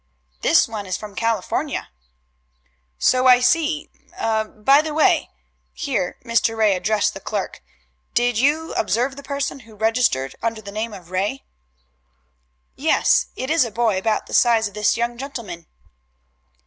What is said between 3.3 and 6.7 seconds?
see. By the way," here Mr.